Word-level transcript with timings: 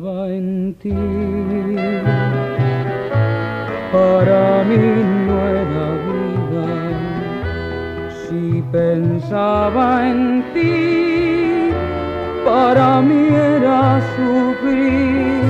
pensaba 0.00 0.28
en 0.28 0.74
ti, 0.80 0.94
para 3.92 4.64
mí 4.64 4.76
no 5.26 5.38
era 5.46 5.86
vida. 6.06 6.66
Si 8.14 8.62
pensaba 8.72 10.08
en 10.08 10.42
ti, 10.54 11.70
para 12.44 13.02
mí 13.02 13.28
era 13.28 14.00
sufrir. 14.16 15.42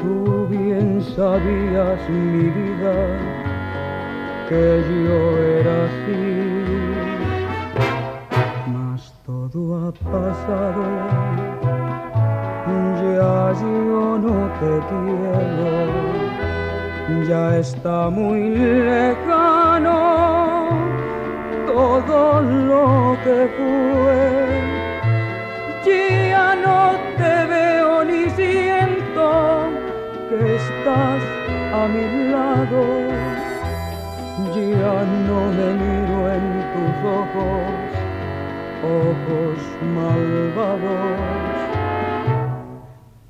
Tú 0.00 0.46
bien 0.48 1.02
sabías, 1.14 1.98
mi 2.08 2.48
vida, 2.48 3.33
que 4.48 4.82
yo 4.88 5.20
era 5.58 5.74
así. 5.86 6.22
Mas 8.72 9.00
todo 9.24 9.60
ha 9.78 9.92
pasado, 9.92 10.82
ya 13.02 13.36
yo 13.60 14.18
no 14.26 14.36
te 14.60 14.72
quiero, 14.90 15.92
ya 17.28 17.44
está 17.58 18.10
muy 18.10 18.40
lejano 18.50 19.98
todo 21.66 22.42
lo 22.42 23.16
que 23.24 23.38
fue. 23.56 24.20
Ya 25.86 26.54
no 26.54 26.80
te 27.18 27.34
veo 27.46 28.04
ni 28.04 28.22
siento 28.30 29.26
que 30.28 30.56
estás 30.56 31.22
a 31.72 31.88
mi 31.88 32.04
lado. 32.30 33.03
Ya 34.84 35.02
no 35.28 35.40
me 35.56 35.68
miro 35.82 36.18
en 36.36 36.46
tus 36.72 36.96
ojos, 37.20 37.84
ojos 39.00 39.58
malvados. 39.96 41.20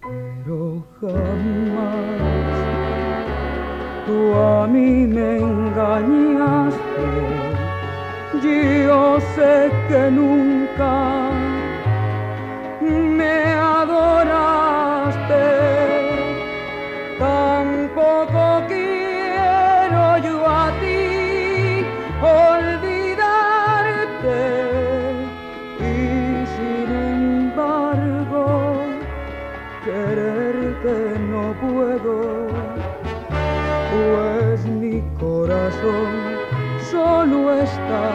Pero 0.03 0.59
jamás 1.01 2.55
tú 4.05 4.17
a 4.35 4.67
mí 4.67 5.07
me 5.07 5.29
engañaste. 5.39 7.07
Yo 8.43 9.21
sé 9.37 9.71
que 9.89 10.11
nunca 10.11 11.24
no 30.53 31.55
puedo, 31.61 32.47
pues 33.91 34.67
mi 34.67 35.01
corazón 35.19 36.37
solo 36.91 37.55
está. 37.55 38.13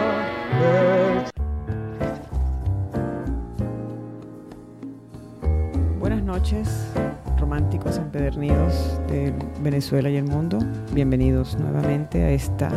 Buenas 6.00 6.24
noches, 6.24 6.86
románticos 7.40 7.98
empedernidos 7.98 9.00
de 9.08 9.34
Venezuela 9.64 10.10
y 10.10 10.18
el 10.18 10.26
mundo. 10.26 10.60
Bienvenidos 10.94 11.58
nuevamente 11.58 12.24
a 12.24 12.30
esta 12.30 12.70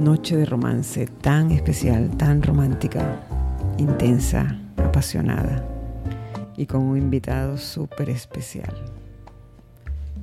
noche 0.00 0.36
de 0.36 0.44
romance 0.44 1.06
tan 1.20 1.52
especial, 1.52 2.10
tan 2.16 2.42
romántica, 2.42 3.20
intensa, 3.78 4.58
apasionada 4.76 5.75
y 6.56 6.66
con 6.66 6.82
un 6.82 6.96
invitado 6.96 7.56
súper 7.56 8.10
especial. 8.10 8.74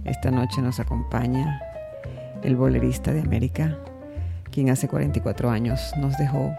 Esta 0.06 0.32
noche 0.32 0.62
nos 0.62 0.80
acompaña 0.80 1.62
el 2.44 2.56
bolerista 2.56 3.14
de 3.14 3.22
América, 3.22 3.78
quien 4.52 4.70
hace 4.70 4.88
44 4.88 5.50
años 5.50 5.94
nos 5.98 6.18
dejó 6.18 6.52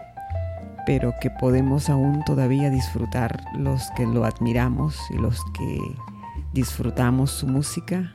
pero 0.85 1.15
que 1.19 1.29
podemos 1.29 1.89
aún 1.89 2.23
todavía 2.23 2.69
disfrutar 2.69 3.43
los 3.57 3.89
que 3.91 4.05
lo 4.05 4.23
admiramos 4.23 4.97
y 5.09 5.17
los 5.17 5.43
que 5.57 5.81
disfrutamos 6.53 7.31
su 7.31 7.47
música, 7.47 8.13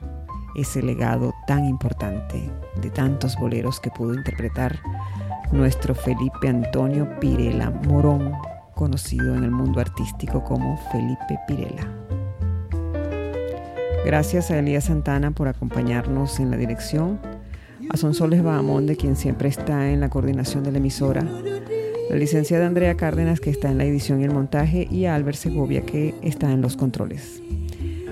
ese 0.55 0.83
legado 0.83 1.35
tan 1.47 1.65
importante 1.65 2.51
de 2.81 2.91
tantos 2.91 3.37
boleros 3.37 3.81
que 3.81 3.91
pudo 3.91 4.15
interpretar 4.15 4.81
nuestro 5.53 5.95
Felipe 5.95 6.49
Antonio 6.49 7.19
Pirela 7.19 7.71
Morón, 7.71 8.33
conocido 8.81 9.37
en 9.37 9.45
el 9.45 9.51
mundo 9.51 9.79
artístico 9.79 10.43
como 10.43 10.79
Felipe 10.91 11.39
Pirela. 11.47 11.87
Gracias 14.07 14.51
a 14.51 14.59
Elías 14.59 14.85
Santana 14.85 15.33
por 15.33 15.49
acompañarnos 15.49 16.41
en 16.41 16.51
la 16.51 16.57
dirección, 16.57 17.21
a 17.91 17.99
Sonsoles 17.99 18.43
Bahamón, 18.43 18.87
de 18.87 18.97
quien 18.97 19.17
siempre 19.17 19.51
está 19.51 19.91
en 19.91 20.01
la 20.01 20.09
coordinación 20.09 20.65
de 20.65 20.73
la 20.73 20.79
emisora, 20.79 21.27
la 22.09 22.17
licenciada 22.17 22.67
Andrea 22.67 22.97
Cárdenas, 22.97 23.39
que 23.39 23.51
está 23.51 23.71
en 23.71 23.77
la 23.77 23.85
edición 23.85 24.23
y 24.23 24.25
el 24.25 24.33
montaje, 24.33 24.89
y 24.91 25.05
a 25.05 25.15
Albert 25.15 25.37
Segovia, 25.37 25.83
que 25.83 26.15
está 26.23 26.51
en 26.51 26.63
los 26.63 26.79
controles. 26.79 27.43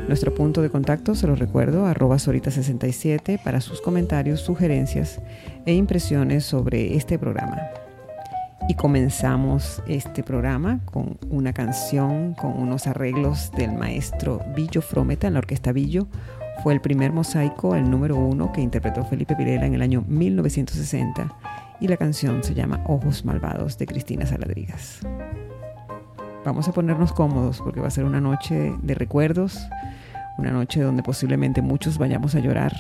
Nuestro 0.07 0.35
punto 0.35 0.61
de 0.61 0.69
contacto, 0.69 1.15
se 1.15 1.27
lo 1.27 1.35
recuerdo, 1.35 1.87
arroba 1.87 2.17
Sorita67 2.17 3.43
para 3.43 3.63
sus 3.63 3.81
comentarios, 3.81 4.41
sugerencias 4.43 5.19
e 5.65 5.73
impresiones 5.73 6.45
sobre 6.45 6.95
este 6.95 7.19
programa. 7.19 7.57
Y 8.67 8.75
comenzamos 8.75 9.83
este 9.87 10.23
programa 10.23 10.81
con 10.85 11.19
una 11.31 11.53
canción 11.53 12.35
con 12.35 12.59
unos 12.59 12.87
arreglos 12.87 13.53
del 13.53 13.73
maestro 13.73 14.41
Billo 14.57 14.83
Frometa 14.83 15.27
en 15.27 15.35
la 15.35 15.39
orquesta 15.39 15.73
Billo. 15.73 16.09
Fue 16.63 16.75
el 16.75 16.81
primer 16.81 17.13
mosaico, 17.13 17.75
el 17.77 17.89
número 17.89 18.17
uno 18.17 18.51
que 18.53 18.61
interpretó 18.61 19.05
Felipe 19.05 19.37
Pirela 19.37 19.67
en 19.67 19.75
el 19.75 19.83
año 19.83 20.05
1960 20.09 21.37
y 21.81 21.89
la 21.89 21.97
canción 21.97 22.43
se 22.43 22.55
llama 22.55 22.83
Ojos 22.87 23.25
Malvados 23.25 23.79
de 23.79 23.87
Cristina 23.87 24.27
Saladrigas. 24.27 25.01
Vamos 26.45 26.69
a 26.69 26.73
ponernos 26.73 27.13
cómodos 27.13 27.61
porque 27.61 27.81
va 27.81 27.89
a 27.89 27.91
ser 27.91 28.05
una 28.05 28.21
noche 28.21 28.75
de 28.83 28.95
recuerdos, 28.95 29.69
una 30.39 30.51
noche 30.51 30.81
donde 30.81 31.03
posiblemente 31.03 31.63
muchos 31.63 31.99
vayamos 31.99 32.35
a 32.35 32.41
llorar, 32.41 32.75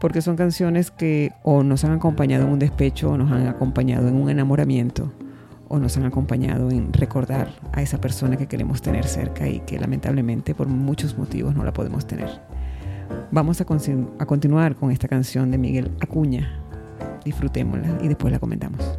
porque 0.00 0.22
son 0.22 0.36
canciones 0.36 0.90
que 0.90 1.32
o 1.42 1.62
nos 1.62 1.84
han 1.84 1.92
acompañado 1.92 2.44
en 2.44 2.52
un 2.52 2.58
despecho 2.58 3.10
o 3.10 3.18
nos 3.18 3.30
han 3.32 3.46
acompañado 3.46 4.08
en 4.08 4.14
un 4.14 4.30
enamoramiento 4.30 5.12
o 5.68 5.78
nos 5.78 5.96
han 5.96 6.04
acompañado 6.04 6.70
en 6.70 6.92
recordar 6.92 7.50
a 7.72 7.82
esa 7.82 8.00
persona 8.00 8.36
que 8.36 8.46
queremos 8.46 8.80
tener 8.80 9.06
cerca 9.06 9.46
y 9.48 9.60
que 9.60 9.78
lamentablemente 9.78 10.54
por 10.54 10.68
muchos 10.68 11.18
motivos 11.18 11.54
no 11.54 11.64
la 11.64 11.72
podemos 11.72 12.06
tener. 12.06 12.28
Vamos 13.30 13.60
a, 13.60 13.64
a 13.64 14.26
continuar 14.26 14.76
con 14.76 14.90
esta 14.90 15.08
canción 15.08 15.50
de 15.50 15.58
Miguel 15.58 15.90
Acuña, 16.00 16.60
disfrutémosla 17.24 17.98
y 18.02 18.08
después 18.08 18.32
la 18.32 18.38
comentamos. 18.38 18.98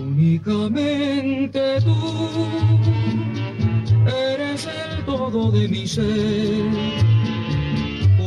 Únicamente 0.00 1.13
tú 1.48 1.94
eres 4.06 4.66
el 4.66 5.04
todo 5.04 5.50
de 5.50 5.68
mi 5.68 5.86
ser, 5.86 6.70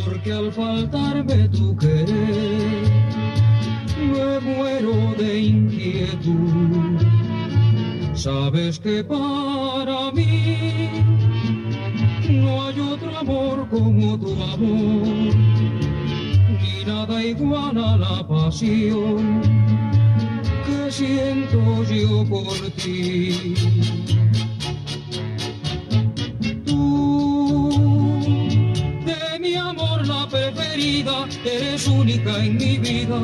porque 0.06 0.32
al 0.32 0.52
faltarme 0.52 1.50
tu 1.50 1.76
querer, 1.78 2.92
me 3.98 4.40
muero 4.40 5.16
de 5.18 5.40
inquietud. 5.40 7.02
Sabes 8.14 8.80
que 8.80 9.04
para 9.04 10.12
mí 10.12 10.90
no 12.30 12.64
hay 12.66 12.80
otro 12.80 13.18
amor 13.18 13.68
como 13.70 14.20
tu 14.20 14.34
amor, 14.44 15.36
ni 16.60 16.86
nada 16.86 17.24
igual 17.24 17.78
a 17.78 17.98
la 17.98 18.28
pasión 18.28 19.57
que 19.57 19.57
siento 20.98 21.84
yo 21.84 22.26
por 22.26 22.58
ti. 22.72 23.54
Tú, 26.66 27.70
de 29.06 29.40
mi 29.40 29.54
amor 29.56 30.08
la 30.08 30.28
preferida, 30.28 31.28
eres 31.46 31.88
única 31.88 32.44
en 32.44 32.58
mi 32.58 32.78
vida, 32.80 33.20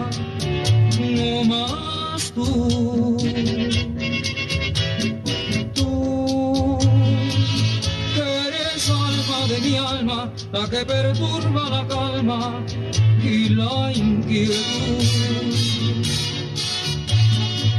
no 1.00 1.44
más 1.46 2.31
tú. 2.36 3.18
Tú, 5.74 6.78
eres 8.16 8.90
alma 8.90 9.40
de 9.50 9.58
mi 9.62 9.75
alma, 9.78 10.31
la 10.52 10.70
que 10.70 10.86
perturba 10.86 11.70
la 11.72 11.88
calma 11.88 12.64
y 13.24 13.50
la 13.50 13.92
inquietud. 13.94 15.43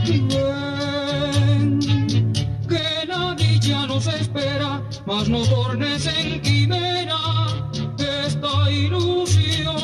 Ven, 0.06 1.80
que 2.68 3.06
la 3.06 3.34
dicha 3.34 3.86
nos 3.86 4.06
espera, 4.06 4.82
mas 5.06 5.28
no 5.28 5.42
tornes 5.46 6.06
en 6.06 6.42
quimera 6.42 7.16
esta 7.98 8.70
ilusión. 8.70 9.74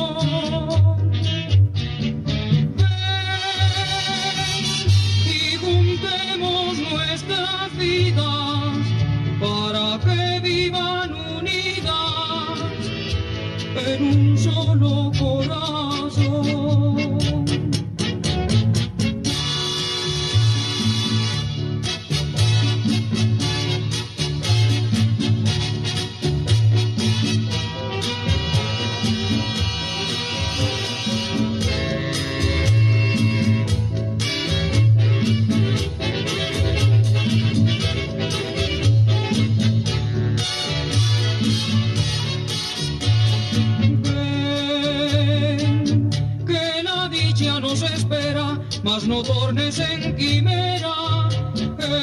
Mas 48.93 49.07
no 49.07 49.23
tornes 49.23 49.79
en 49.79 50.13
quimera 50.17 51.29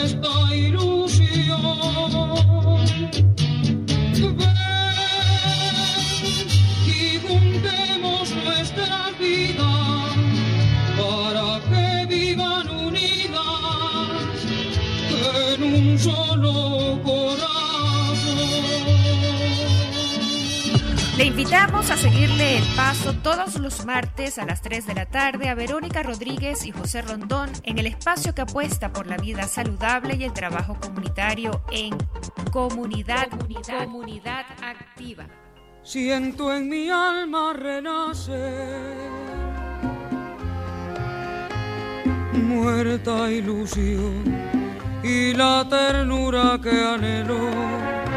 esta 0.02 0.56
ilusión. 0.56 1.60
Ven 4.38 5.68
y 6.86 7.18
juntemos 7.26 8.34
nuestras 8.42 9.18
vidas 9.18 10.14
para 10.98 11.60
que 11.68 12.06
vivan 12.06 12.66
unidas 12.70 14.38
en 15.44 15.62
un 15.62 15.98
solo 15.98 16.77
Le 21.18 21.24
invitamos 21.24 21.90
a 21.90 21.96
seguirle 21.96 22.58
el 22.58 22.64
paso 22.76 23.12
todos 23.12 23.56
los 23.58 23.84
martes 23.84 24.38
a 24.38 24.44
las 24.44 24.62
3 24.62 24.86
de 24.86 24.94
la 24.94 25.04
tarde 25.06 25.48
a 25.48 25.56
Verónica 25.56 26.04
Rodríguez 26.04 26.64
y 26.64 26.70
José 26.70 27.02
Rondón 27.02 27.50
en 27.64 27.76
el 27.78 27.88
espacio 27.88 28.36
que 28.36 28.42
apuesta 28.42 28.92
por 28.92 29.08
la 29.08 29.16
vida 29.16 29.48
saludable 29.48 30.14
y 30.14 30.22
el 30.22 30.32
trabajo 30.32 30.76
comunitario 30.80 31.60
en 31.72 31.98
Comunidad, 32.52 33.30
Comunidad, 33.30 34.46
Activa. 34.62 35.26
Siento 35.82 36.54
en 36.54 36.68
mi 36.68 36.88
alma 36.88 37.52
renacer 37.52 38.96
muerta 42.32 43.28
ilusión 43.28 44.22
y 45.02 45.34
la 45.34 45.66
ternura 45.68 46.60
que 46.62 46.70
anheló 46.70 48.07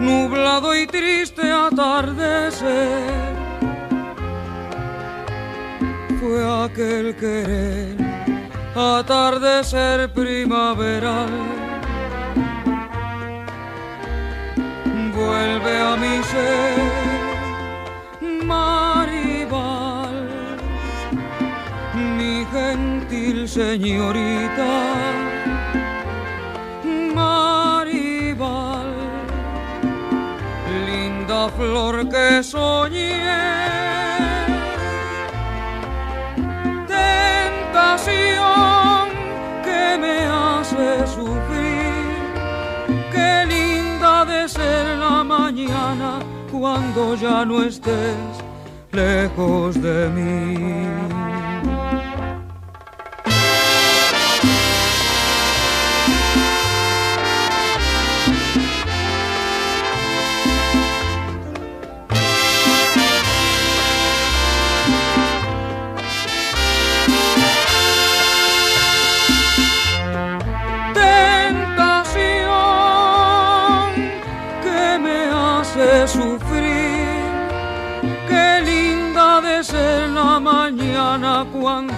nublado 0.00 0.74
y 0.74 0.86
triste 0.86 1.50
atardecer 1.50 3.36
fue 6.20 6.64
aquel 6.64 7.14
querer 7.16 7.96
atardecer 8.74 10.12
primaveral 10.12 11.56
vuelve 15.16 15.80
a 15.80 15.96
mi 15.96 16.22
ser 16.24 17.06
Maribal, 18.44 20.14
mi 22.16 22.44
gentil 22.52 23.48
señorita. 23.48 25.35
Flor 31.76 32.08
que 32.08 32.42
soñé. 32.42 33.20
Tentación 36.96 38.22
que 39.66 39.82
me 40.02 40.16
hace 40.24 41.06
sufrir. 41.16 42.16
Qué 43.12 43.44
linda 43.54 44.24
de 44.24 44.48
ser 44.48 44.84
la 45.04 45.22
mañana 45.22 46.20
cuando 46.50 47.14
ya 47.14 47.44
no 47.44 47.62
estés 47.62 48.32
lejos 48.92 49.80
de 49.82 50.08
mí. 50.16 51.05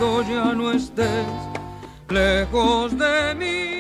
Ya 0.01 0.55
no 0.55 0.71
estés 0.71 1.27
lejos 2.09 2.97
de 2.97 3.35
mí. 3.35 3.79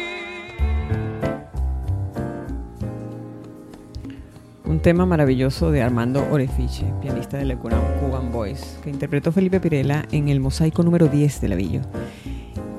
Un 4.65 4.81
tema 4.81 5.07
maravilloso 5.07 5.71
de 5.71 5.83
Armando 5.83 6.27
Orefiche, 6.31 6.93
pianista 7.01 7.37
de 7.37 7.45
la 7.45 7.57
Cuban 7.57 8.33
Boys, 8.33 8.79
que 8.83 8.91
interpretó 8.91 9.31
Felipe 9.31 9.61
Pirela 9.61 10.07
en 10.11 10.29
el 10.29 10.41
mosaico 10.41 10.83
número 10.83 11.07
10 11.07 11.41
de 11.41 11.49
Lavillo. 11.49 11.81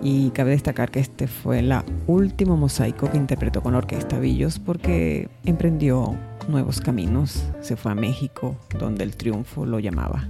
Y 0.01 0.29
cabe 0.31 0.51
destacar 0.51 0.91
que 0.91 0.99
este 0.99 1.27
fue 1.27 1.59
el 1.59 1.73
último 2.07 2.57
mosaico 2.57 3.09
que 3.09 3.17
interpretó 3.17 3.61
con 3.61 3.73
Orquesta 3.73 4.19
Villos 4.19 4.59
porque 4.59 5.29
emprendió 5.45 6.15
nuevos 6.47 6.81
caminos. 6.81 7.45
Se 7.61 7.75
fue 7.75 7.93
a 7.93 7.95
México, 7.95 8.57
donde 8.77 9.03
el 9.03 9.15
triunfo 9.15 9.65
lo 9.65 9.79
llamaba. 9.79 10.27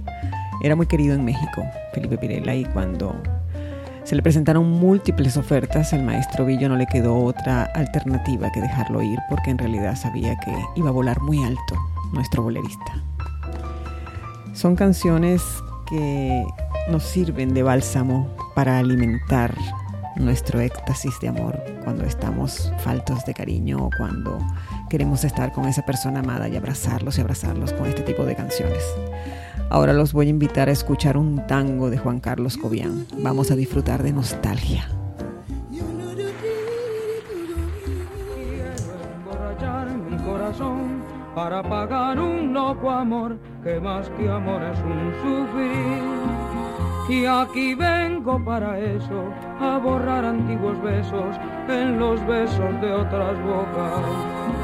Era 0.62 0.76
muy 0.76 0.86
querido 0.86 1.14
en 1.14 1.24
México, 1.24 1.64
Felipe 1.92 2.18
Pirela, 2.18 2.54
y 2.54 2.64
cuando 2.66 3.14
se 4.04 4.14
le 4.14 4.22
presentaron 4.22 4.68
múltiples 4.70 5.36
ofertas, 5.36 5.92
al 5.92 6.04
maestro 6.04 6.44
Villo 6.44 6.68
no 6.68 6.76
le 6.76 6.86
quedó 6.86 7.16
otra 7.16 7.64
alternativa 7.74 8.50
que 8.52 8.60
dejarlo 8.60 9.02
ir 9.02 9.18
porque 9.28 9.50
en 9.50 9.58
realidad 9.58 9.96
sabía 9.96 10.38
que 10.40 10.52
iba 10.76 10.88
a 10.88 10.92
volar 10.92 11.20
muy 11.20 11.42
alto 11.44 11.76
nuestro 12.12 12.42
bolerista. 12.42 12.92
Son 14.52 14.76
canciones 14.76 15.42
que 15.88 16.44
nos 16.90 17.04
sirven 17.04 17.54
de 17.54 17.62
bálsamo 17.62 18.28
para 18.54 18.78
alimentar 18.78 19.54
nuestro 20.16 20.60
éxtasis 20.60 21.18
de 21.20 21.28
amor 21.28 21.62
cuando 21.84 22.04
estamos 22.04 22.72
faltos 22.80 23.24
de 23.24 23.32
cariño 23.32 23.86
o 23.86 23.90
cuando 23.96 24.38
queremos 24.90 25.24
estar 25.24 25.52
con 25.52 25.66
esa 25.66 25.86
persona 25.86 26.20
amada 26.20 26.48
y 26.48 26.56
abrazarlos 26.56 27.16
y 27.16 27.22
abrazarlos 27.22 27.72
con 27.72 27.86
este 27.86 28.02
tipo 28.02 28.26
de 28.26 28.34
canciones. 28.34 28.84
Ahora 29.70 29.94
los 29.94 30.12
voy 30.12 30.26
a 30.26 30.30
invitar 30.30 30.68
a 30.68 30.72
escuchar 30.72 31.16
un 31.16 31.46
tango 31.46 31.88
de 31.88 31.96
Juan 31.96 32.20
Carlos 32.20 32.58
Cobian. 32.58 33.06
Vamos 33.18 33.50
a 33.50 33.56
disfrutar 33.56 34.02
de 34.02 34.12
nostalgia. 34.12 34.88
Para 41.34 41.62
pagar 41.62 42.18
un 42.18 42.52
loco 42.52 42.90
amor 42.90 43.38
que 43.62 43.78
más 43.78 44.10
que 44.10 44.28
amor 44.28 44.60
es 44.62 44.78
un 44.80 45.12
sufrir. 45.22 46.20
Y 47.08 47.24
aquí 47.24 47.74
vengo 47.74 48.44
para 48.44 48.78
eso, 48.78 49.32
a 49.60 49.78
borrar 49.78 50.24
antiguos 50.24 50.80
besos 50.82 51.36
en 51.68 51.98
los 51.98 52.24
besos 52.26 52.80
de 52.80 52.92
otras 52.92 53.36
bocas. 53.44 54.59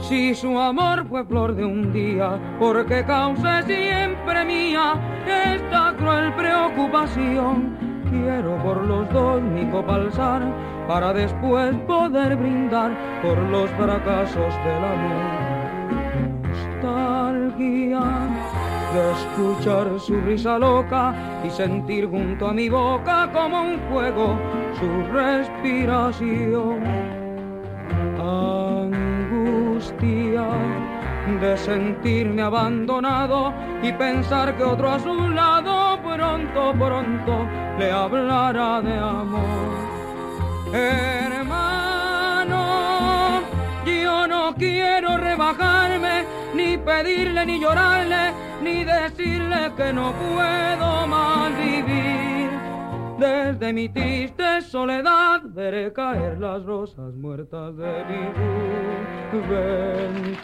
Si 0.00 0.34
su 0.34 0.58
amor 0.58 1.06
fue 1.08 1.24
flor 1.24 1.54
de 1.54 1.64
un 1.64 1.92
día, 1.92 2.38
porque 2.58 3.04
cause 3.04 3.62
siempre 3.64 4.44
mía 4.44 4.94
esta 5.26 5.94
cruel 5.96 6.32
preocupación. 6.34 7.76
Quiero 8.10 8.56
por 8.62 8.84
los 8.84 9.10
dos 9.12 9.42
mi 9.42 9.68
copalzar 9.70 10.42
para 10.86 11.12
después 11.12 11.74
poder 11.86 12.36
brindar 12.36 12.96
por 13.20 13.36
los 13.38 13.68
fracasos 13.70 14.54
del 14.64 14.84
amor. 14.84 15.36
Nostalgia 16.82 18.00
de 18.94 19.12
escuchar 19.12 19.98
su 19.98 20.20
risa 20.20 20.58
loca 20.58 21.14
y 21.44 21.50
sentir 21.50 22.08
junto 22.08 22.46
a 22.48 22.52
mi 22.52 22.68
boca 22.68 23.28
como 23.32 23.62
un 23.62 23.78
fuego 23.90 24.38
su 24.78 25.12
respiración. 25.12 27.05
De 29.98 31.56
sentirme 31.56 32.42
abandonado 32.42 33.52
y 33.82 33.90
pensar 33.92 34.54
que 34.56 34.62
otro 34.62 34.90
a 34.90 34.98
su 34.98 35.30
lado 35.30 35.98
pronto, 36.02 36.74
pronto 36.78 37.46
le 37.78 37.90
hablará 37.90 38.82
de 38.82 38.94
amor. 38.94 39.40
Hermano, 40.74 42.60
yo 43.86 44.26
no 44.26 44.54
quiero 44.54 45.16
rebajarme, 45.16 46.24
ni 46.54 46.76
pedirle, 46.76 47.46
ni 47.46 47.58
llorarle, 47.58 48.32
ni 48.62 48.84
decirle 48.84 49.72
que 49.76 49.92
no 49.94 50.12
puedo 50.12 51.06
más 51.06 51.56
vivir. 51.56 52.25
Desde 53.18 53.72
mi 53.72 53.88
triste 53.88 54.60
soledad 54.60 55.40
veré 55.44 55.90
caer 55.90 56.38
las 56.38 56.62
rosas 56.64 57.14
muertas 57.14 57.74
de 57.78 58.04
mi 58.04 58.26
juventud. 59.30 60.36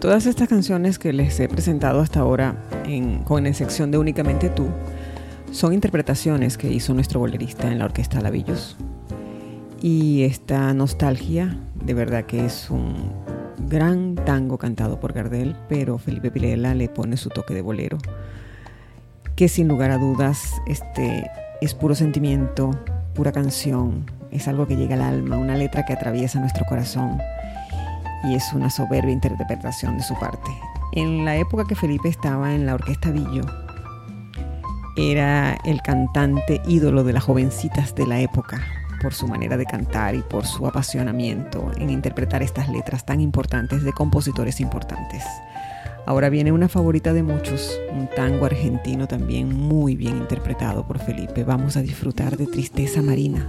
Todas 0.00 0.26
estas 0.26 0.48
canciones 0.48 0.98
que 0.98 1.12
les 1.12 1.38
he 1.38 1.48
presentado 1.48 2.00
hasta 2.00 2.20
ahora 2.20 2.56
en, 2.84 3.22
con 3.22 3.52
sección 3.54 3.92
de 3.92 3.98
Únicamente 3.98 4.48
tú 4.48 4.68
son 5.52 5.72
interpretaciones 5.72 6.58
que 6.58 6.72
hizo 6.72 6.94
nuestro 6.94 7.20
bolerista 7.20 7.70
en 7.70 7.78
la 7.78 7.84
orquesta 7.84 8.20
Lavillos. 8.20 8.76
Y 9.80 10.24
esta 10.24 10.74
nostalgia, 10.74 11.56
de 11.76 11.94
verdad 11.94 12.24
que 12.24 12.44
es 12.44 12.70
un 12.70 13.25
gran 13.58 14.14
tango 14.14 14.58
cantado 14.58 15.00
por 15.00 15.12
Gardel, 15.12 15.56
pero 15.68 15.98
Felipe 15.98 16.30
Pilela 16.30 16.74
le 16.74 16.88
pone 16.88 17.16
su 17.16 17.28
toque 17.28 17.54
de 17.54 17.62
bolero, 17.62 17.98
que 19.34 19.48
sin 19.48 19.68
lugar 19.68 19.90
a 19.90 19.98
dudas 19.98 20.52
este, 20.66 21.30
es 21.60 21.74
puro 21.74 21.94
sentimiento, 21.94 22.70
pura 23.14 23.32
canción, 23.32 24.10
es 24.30 24.48
algo 24.48 24.66
que 24.66 24.76
llega 24.76 24.94
al 24.94 25.02
alma, 25.02 25.36
una 25.36 25.56
letra 25.56 25.84
que 25.84 25.92
atraviesa 25.92 26.40
nuestro 26.40 26.64
corazón 26.66 27.18
y 28.24 28.34
es 28.34 28.52
una 28.52 28.70
soberbia 28.70 29.12
interpretación 29.12 29.96
de 29.96 30.02
su 30.02 30.18
parte. 30.18 30.50
En 30.92 31.24
la 31.24 31.36
época 31.36 31.64
que 31.66 31.74
Felipe 31.74 32.08
estaba 32.08 32.54
en 32.54 32.66
la 32.66 32.74
orquesta 32.74 33.10
Villo, 33.10 33.44
era 34.96 35.58
el 35.64 35.82
cantante 35.82 36.62
ídolo 36.66 37.04
de 37.04 37.12
las 37.12 37.24
jovencitas 37.24 37.94
de 37.94 38.06
la 38.06 38.20
época 38.20 38.75
por 39.00 39.14
su 39.14 39.28
manera 39.28 39.56
de 39.56 39.66
cantar 39.66 40.14
y 40.14 40.22
por 40.22 40.46
su 40.46 40.66
apasionamiento 40.66 41.70
en 41.76 41.90
interpretar 41.90 42.42
estas 42.42 42.68
letras 42.68 43.04
tan 43.04 43.20
importantes 43.20 43.82
de 43.82 43.92
compositores 43.92 44.60
importantes. 44.60 45.24
Ahora 46.06 46.28
viene 46.28 46.52
una 46.52 46.68
favorita 46.68 47.12
de 47.12 47.22
muchos, 47.22 47.78
un 47.90 48.08
tango 48.08 48.46
argentino 48.46 49.08
también 49.08 49.52
muy 49.52 49.96
bien 49.96 50.16
interpretado 50.16 50.86
por 50.86 50.98
Felipe. 50.98 51.42
Vamos 51.44 51.76
a 51.76 51.82
disfrutar 51.82 52.36
de 52.36 52.46
Tristeza 52.46 53.02
Marina. 53.02 53.44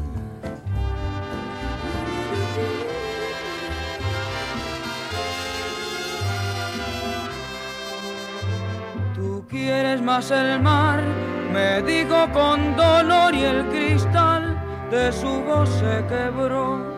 Tú 9.16 9.46
quieres 9.50 10.01
más 10.01 10.32
el 10.32 10.62
mar 10.62 11.04
me 11.51 11.82
dijo 11.82 12.32
con 12.34 12.75
dolor 12.75 13.34
y 13.34 13.44
el 13.44 13.66
cristal 13.70 14.37
de 14.91 15.12
su 15.12 15.44
voz 15.44 15.70
se 15.70 16.06
quebró. 16.08 16.98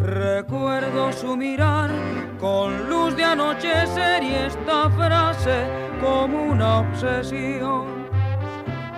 Recuerdo 0.00 1.12
su 1.12 1.36
mirar 1.36 1.90
con 2.38 2.88
luz 2.88 3.16
de 3.16 3.24
anochecer 3.24 4.22
y 4.22 4.34
esta 4.34 4.90
frase 4.90 5.66
como 6.00 6.52
una 6.52 6.78
obsesión. 6.80 7.98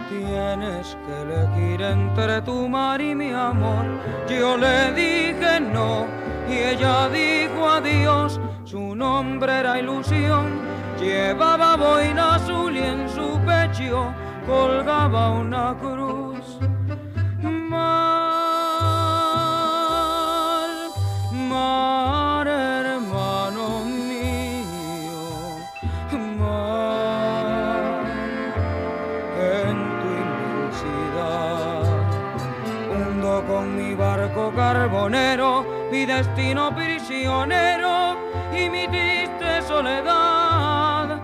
Tienes 0.08 0.96
que 1.06 1.22
elegir 1.22 1.82
entre 1.82 2.42
tu 2.42 2.68
mar 2.68 3.00
y 3.00 3.14
mi 3.14 3.32
amor. 3.32 3.84
Yo 4.28 4.56
le 4.56 4.92
dije 4.92 5.60
no 5.60 6.06
y 6.48 6.54
ella 6.54 7.08
dijo 7.08 7.68
adiós. 7.68 8.40
Su 8.64 8.94
nombre 8.94 9.60
era 9.60 9.78
ilusión. 9.78 10.60
Llevaba 11.00 11.76
boina 11.76 12.34
azul 12.34 12.76
y 12.76 12.80
en 12.80 13.08
su 13.08 13.40
pecho 13.46 14.12
colgaba 14.46 15.30
una 15.30 15.74
cruz. 15.80 16.19
Mi 36.00 36.06
destino 36.06 36.74
prisionero 36.74 38.16
y 38.54 38.70
mi 38.70 38.88
triste 38.88 39.60
soledad. 39.68 41.20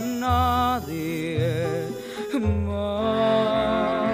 nadie 0.00 1.88
más. 2.40 4.08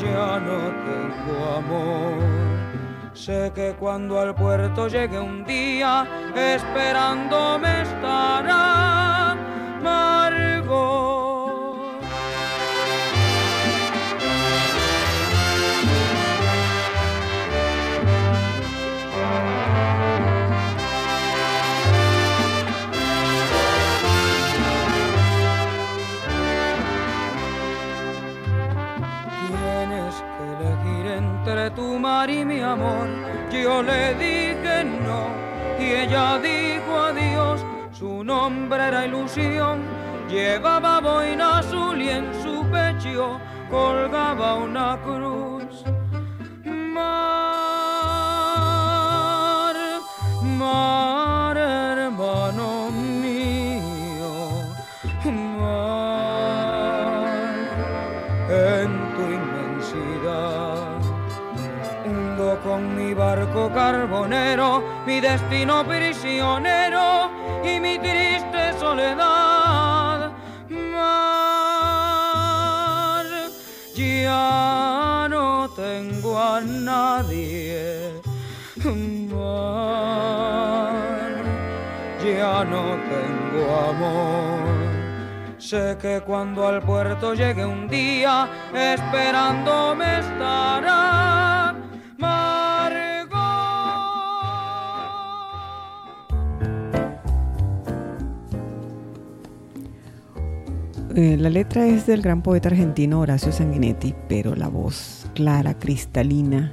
Ya 0.00 0.38
no 0.46 0.58
tengo 0.88 1.36
amor. 1.58 3.14
Sé 3.14 3.52
que 3.54 3.74
cuando 3.78 4.20
al 4.20 4.34
puerto 4.34 4.86
llegue 4.88 5.18
un 5.18 5.44
día, 5.44 6.06
esperándome 6.36 7.82
estará 7.82 8.83
y 32.30 32.44
mi 32.44 32.60
amor. 32.60 33.08
Yo 33.50 33.82
le 33.82 34.14
dije 34.14 34.84
no 34.84 35.28
y 35.78 35.84
ella 36.02 36.38
dijo 36.38 36.98
adiós. 36.98 37.64
Su 37.92 38.24
nombre 38.24 38.88
era 38.88 39.06
ilusión. 39.06 39.82
Llevaba 40.28 41.00
boina 41.00 41.58
azul 41.58 42.00
y 42.00 42.08
en 42.08 42.26
su 42.42 42.64
pecho 42.70 43.38
colgaba 43.70 44.56
una 44.56 44.98
cruz. 45.04 45.33
Barco 63.14 63.70
carbonero, 63.72 64.82
mi 65.06 65.20
destino 65.20 65.84
prisionero 65.84 67.30
y 67.62 67.80
mi 67.80 67.98
triste 67.98 68.72
soledad. 68.78 70.32
Mar, 70.68 71.66
ya 73.94 75.26
no 75.30 75.68
tengo 75.74 76.38
a 76.38 76.60
nadie. 76.60 78.20
Mar, 79.32 80.14
ya 82.22 82.64
no 82.64 82.96
tengo 83.12 83.62
amor. 83.90 84.64
Sé 85.58 85.96
que 86.00 86.20
cuando 86.20 86.66
al 86.68 86.82
puerto 86.82 87.32
llegue 87.32 87.64
un 87.64 87.88
día, 87.88 88.48
esperándome 88.74 90.18
estará 90.18 91.03
Eh, 101.16 101.36
la 101.38 101.48
letra 101.48 101.86
es 101.86 102.06
del 102.06 102.22
gran 102.22 102.42
poeta 102.42 102.70
argentino 102.70 103.20
Horacio 103.20 103.52
Sanguinetti, 103.52 104.16
pero 104.28 104.56
la 104.56 104.66
voz 104.66 105.30
clara, 105.34 105.78
cristalina, 105.78 106.72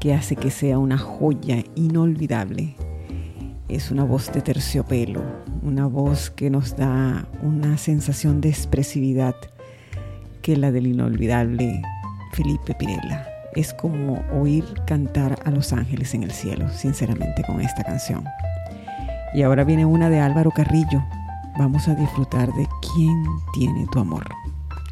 que 0.00 0.12
hace 0.12 0.34
que 0.34 0.50
sea 0.50 0.78
una 0.80 0.98
joya 0.98 1.62
inolvidable, 1.76 2.74
es 3.68 3.92
una 3.92 4.02
voz 4.02 4.32
de 4.32 4.40
terciopelo, 4.40 5.22
una 5.62 5.86
voz 5.86 6.30
que 6.30 6.50
nos 6.50 6.76
da 6.76 7.28
una 7.42 7.78
sensación 7.78 8.40
de 8.40 8.48
expresividad 8.48 9.36
que 10.42 10.56
la 10.56 10.72
del 10.72 10.88
inolvidable 10.88 11.80
Felipe 12.32 12.74
Pirela. 12.74 13.28
Es 13.54 13.72
como 13.72 14.20
oír 14.32 14.64
cantar 14.84 15.38
a 15.44 15.50
los 15.52 15.72
ángeles 15.72 16.12
en 16.12 16.24
el 16.24 16.32
cielo, 16.32 16.68
sinceramente, 16.70 17.44
con 17.44 17.60
esta 17.60 17.84
canción. 17.84 18.24
Y 19.32 19.42
ahora 19.42 19.62
viene 19.62 19.86
una 19.86 20.10
de 20.10 20.18
Álvaro 20.18 20.50
Carrillo. 20.50 21.04
Vamos 21.58 21.88
a 21.88 21.94
disfrutar 21.94 22.52
de 22.52 22.68
quién 22.82 23.24
tiene 23.54 23.86
tu 23.86 23.98
amor, 23.98 24.24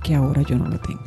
que 0.02 0.14
ahora 0.14 0.40
yo 0.42 0.56
no 0.56 0.66
lo 0.66 0.80
tengo. 0.80 1.04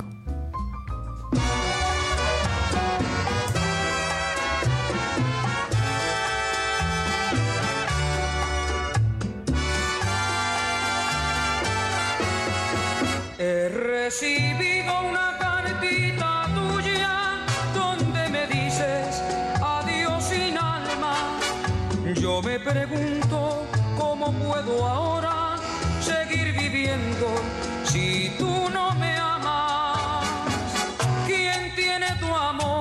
He 13.40 13.70
recibido 13.70 14.94
una 15.10 15.38
cartita 15.40 16.46
tuya 16.54 17.46
donde 17.74 18.30
me 18.30 18.46
dices 18.46 19.24
adiós 19.60 20.24
sin 20.24 20.56
alma. 20.56 21.40
Yo 22.22 22.44
me 22.44 22.60
pregunto 22.60 23.66
cómo 23.98 24.32
puedo 24.34 24.88
ahora 24.88 25.37
si 27.84 28.32
tú 28.38 28.70
no 28.70 28.94
me 28.96 29.18
amas. 29.18 30.26
¿Quién 31.26 31.74
tiene 31.76 32.08
tu 32.20 32.34
amor 32.34 32.77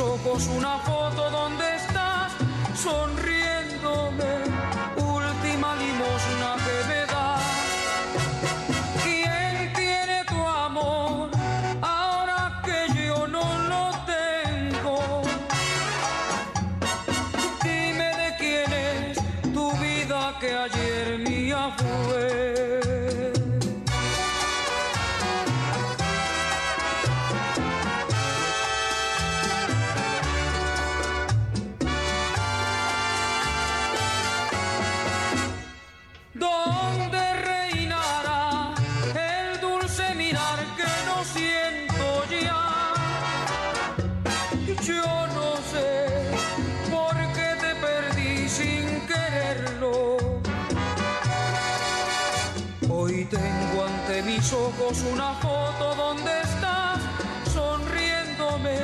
ojos 0.00 0.46
una 0.48 0.78
foto 0.78 0.97
Hoy 53.00 53.24
tengo 53.30 53.84
ante 53.84 54.24
mis 54.24 54.52
ojos 54.52 55.04
una 55.12 55.32
foto 55.34 55.94
donde 55.94 56.40
estás 56.40 56.98
sonriéndome, 57.54 58.80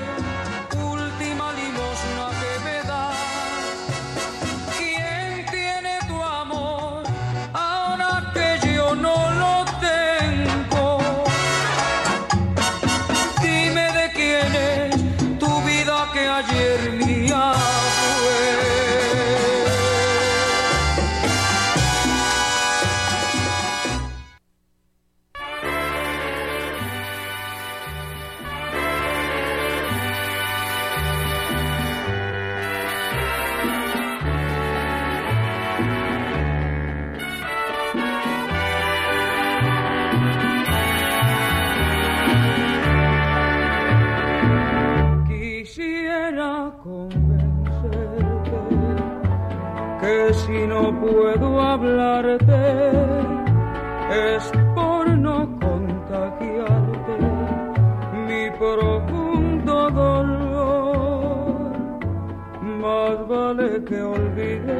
que 63.86 64.00
olvidemos 64.02 64.76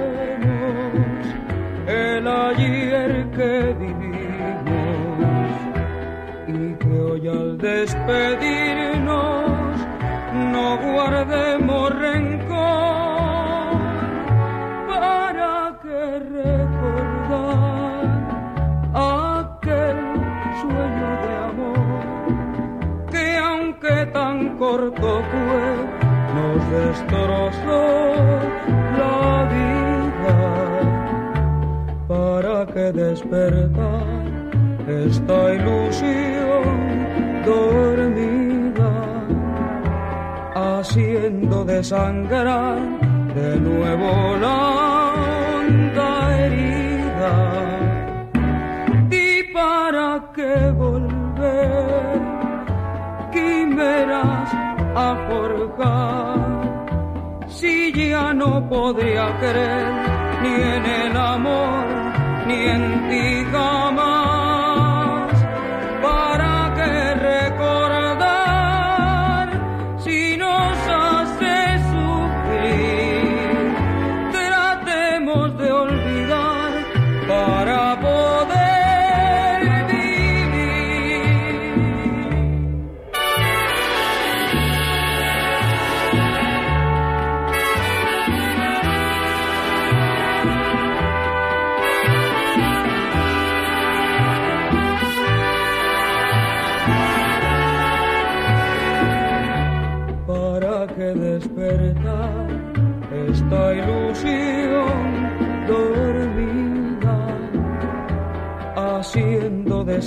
el 1.87 2.27
ayer 2.27 3.31
que 3.37 3.75
vivimos. 3.79 5.51
Y 6.47 6.75
que 6.75 7.01
hoy 7.01 7.29
al 7.29 7.59
despedirnos 7.59 9.07
no 10.53 10.79
guardemos 10.79 11.91
rencor 11.99 12.55
para 14.89 15.79
que 15.83 16.19
recordar 16.41 18.07
aquel 18.95 19.99
sueño 20.63 21.11
de 21.25 21.33
amor 21.51 22.07
que 23.11 23.25
aunque 23.37 24.07
tan 24.13 24.57
corto 24.57 25.23
fue 25.31 25.67
nos 26.35 26.61
destrozó 26.71 28.54
despertar. 32.95 34.25
Esta 34.89 35.55
ilusión 35.55 36.75
dormida 37.45 38.93
haciendo 40.55 41.65
desangrar 41.65 42.79
de 43.35 43.61
nuevo 43.61 44.37
la 44.41 44.59
honda 45.59 46.39
herida. 46.39 47.37
¿Y 49.11 49.53
para 49.53 50.31
qué 50.35 50.71
volver 50.71 52.15
quimeras 53.35 54.49
a 54.95 55.09
forjar. 55.29 56.39
Si 57.49 57.93
ya 57.93 58.33
no 58.33 58.69
podría 58.69 59.27
creer 59.41 59.93
ni 60.43 60.55
en 60.77 60.85
el 61.03 61.17
amor 61.17 61.54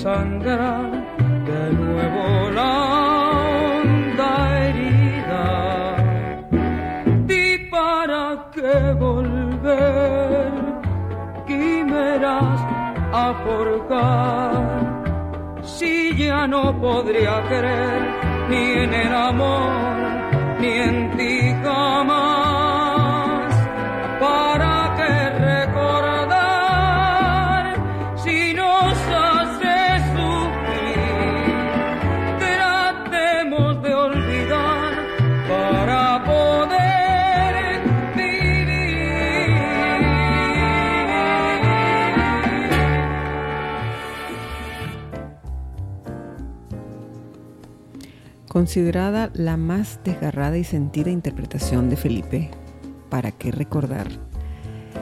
desangrar 0.07 0.91
de 1.45 1.73
nuevo 1.73 2.49
la 2.51 2.71
honda 3.43 4.29
herida. 4.63 5.45
¿Y 7.27 7.57
para 7.69 8.23
qué 8.53 8.93
volver? 8.93 10.51
Quimeras 11.45 12.59
a 13.13 13.33
forjar 13.43 14.63
si 15.61 16.15
ya 16.15 16.47
no 16.47 16.79
podría 16.79 17.41
creer 17.49 18.01
ni 18.49 18.63
en 18.83 18.93
el 18.93 19.13
amor 19.13 19.69
ni 20.61 20.67
en 20.67 21.17
ti 21.17 21.46
Considerada 48.57 49.29
la 49.35 49.55
más 49.55 49.99
desgarrada 50.03 50.57
y 50.57 50.63
sentida 50.63 51.11
interpretación 51.11 51.91
de 51.91 51.95
Felipe, 51.95 52.49
¿Para 53.07 53.31
qué 53.31 53.51
recordar? 53.51 54.07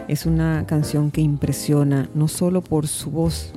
Es 0.09 0.25
una 0.25 0.65
canción 0.67 1.09
que 1.09 1.21
impresiona 1.21 2.09
no 2.13 2.27
solo 2.27 2.61
por 2.61 2.89
su 2.89 3.11
voz, 3.11 3.53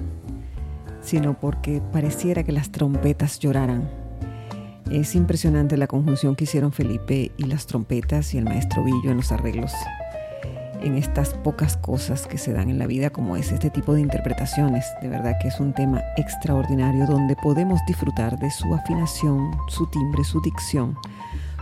sino 1.00 1.40
porque 1.40 1.82
pareciera 1.92 2.44
que 2.44 2.52
las 2.52 2.70
trompetas 2.70 3.40
lloraran. 3.40 3.90
Es 4.88 5.16
impresionante 5.16 5.76
la 5.76 5.88
conjunción 5.88 6.36
que 6.36 6.44
hicieron 6.44 6.70
Felipe 6.70 7.32
y 7.36 7.46
las 7.46 7.66
trompetas 7.66 8.34
y 8.34 8.38
el 8.38 8.44
maestro 8.44 8.84
Villo 8.84 9.10
en 9.10 9.16
los 9.16 9.32
arreglos 9.32 9.72
en 10.80 10.96
estas 10.96 11.34
pocas 11.34 11.76
cosas 11.76 12.26
que 12.26 12.38
se 12.38 12.52
dan 12.52 12.70
en 12.70 12.78
la 12.78 12.86
vida 12.86 13.10
como 13.10 13.36
es 13.36 13.52
este 13.52 13.70
tipo 13.70 13.94
de 13.94 14.00
interpretaciones. 14.00 14.86
De 15.02 15.08
verdad 15.08 15.38
que 15.40 15.48
es 15.48 15.60
un 15.60 15.72
tema 15.72 16.02
extraordinario 16.16 17.06
donde 17.06 17.36
podemos 17.36 17.80
disfrutar 17.86 18.38
de 18.38 18.50
su 18.50 18.72
afinación, 18.74 19.50
su 19.68 19.86
timbre, 19.86 20.24
su 20.24 20.40
dicción, 20.40 20.96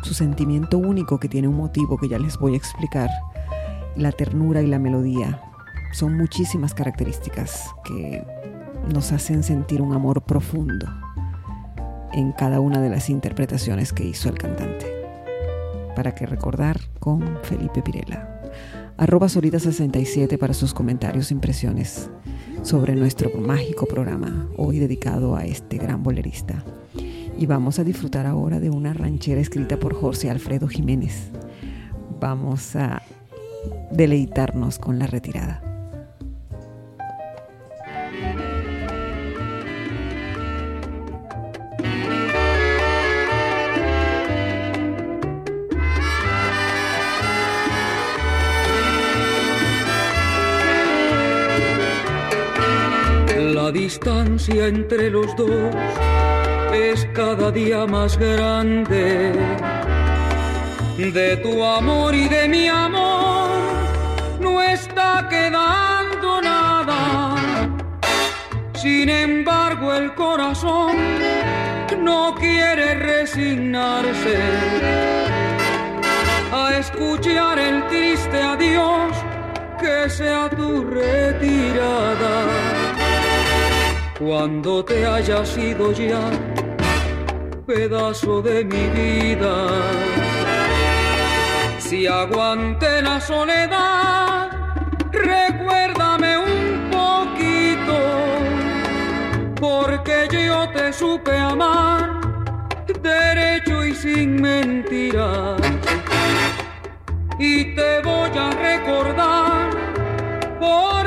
su 0.03 0.15
sentimiento 0.15 0.79
único 0.79 1.19
que 1.19 1.29
tiene 1.29 1.49
un 1.49 1.57
motivo 1.57 1.97
que 1.97 2.09
ya 2.09 2.19
les 2.19 2.39
voy 2.39 2.55
a 2.55 2.57
explicar, 2.57 3.11
la 3.97 4.13
ternura 4.13 4.63
y 4.63 4.67
la 4.67 4.79
melodía. 4.79 5.41
Son 5.93 6.17
muchísimas 6.17 6.75
características 6.75 7.75
que 7.85 8.25
nos 8.93 9.13
hacen 9.13 9.43
sentir 9.43 9.81
un 9.81 9.95
amor 9.95 10.23
profundo 10.23 10.87
en 12.13 12.33
cada 12.33 12.61
una 12.61 12.81
de 12.81 12.91
las 12.91 13.09
interpretaciones 13.09 13.93
que 13.93 14.05
hizo 14.05 14.29
el 14.29 14.39
cantante. 14.39 14.93
Para 15.95 16.15
que 16.15 16.27
recordar 16.27 16.79
con 17.01 17.39
Felipe 17.43 17.81
Pirela 17.81 18.36
arroba 18.97 19.27
Solita67 19.27 20.39
para 20.39 20.55
sus 20.55 20.73
comentarios 20.73 21.31
e 21.31 21.35
impresiones 21.35 22.11
sobre 22.63 22.95
nuestro 22.95 23.31
mágico 23.39 23.87
programa, 23.87 24.49
hoy 24.57 24.79
dedicado 24.79 25.37
a 25.37 25.45
este 25.45 25.77
gran 25.77 26.03
bolerista. 26.03 26.65
Y 27.39 27.47
vamos 27.47 27.79
a 27.79 27.85
disfrutar 27.85 28.27
ahora 28.27 28.61
de 28.61 28.71
una 28.71 28.95
ranchera 28.95 29.41
escrita 29.41 29.79
por 29.79 29.95
José 29.95 30.31
Alfredo 30.31 30.67
Jiménez. 30.67 31.31
Vamos 32.19 32.75
a 32.77 33.03
deleitarnos 33.93 34.79
con 34.79 34.99
la 34.99 35.07
retirada. 35.07 35.66
Distancia 53.87 54.67
entre 54.67 55.11
los 55.11 55.29
dos 55.37 55.73
es 56.75 57.07
cada 57.15 57.53
día 57.53 57.87
más 57.87 58.19
grande. 58.19 59.33
De 61.19 61.37
tu 61.37 61.63
amor 61.63 62.13
y 62.13 62.27
de 62.27 62.49
mi 62.49 62.67
amor 62.67 63.49
no 64.41 64.61
está 64.61 65.29
quedando 65.31 66.43
nada. 66.43 67.37
Sin 68.75 69.09
embargo, 69.09 69.95
el 69.95 70.13
corazón 70.15 70.97
no 72.09 72.35
quiere 72.35 72.87
resignarse 73.13 74.39
a 76.53 76.77
escuchar 76.77 77.57
el 77.61 77.87
triste 77.87 78.39
adiós 78.43 79.13
que 79.81 80.11
sea 80.11 80.51
tu 80.51 80.83
retirada 80.83 82.76
cuando 84.19 84.85
te 84.85 85.07
hayas 85.07 85.57
ido 85.59 85.93
ya, 85.93 86.31
pedazo 87.67 88.41
de 88.41 88.65
mi 88.65 88.89
vida. 88.89 89.67
Si 91.79 92.07
aguante 92.07 93.03
la 93.03 93.21
soledad, 93.21 94.51
recuérdame 95.13 96.39
un 96.39 96.91
poquito, 96.91 97.99
porque 99.61 100.29
yo 100.31 100.69
te 100.71 100.93
supe 100.93 101.37
amar, 101.37 102.21
derecho 103.03 103.85
y 103.85 103.95
sin 103.95 104.41
mentiras. 104.41 105.61
Y 107.39 107.75
te 107.75 108.01
voy 108.01 108.31
a 108.37 108.51
recordar, 108.51 109.71
por 110.59 111.06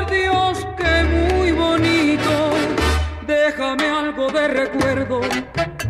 Déjame 3.50 3.90
algo 3.90 4.30
de 4.30 4.46
recuerdo, 4.46 5.22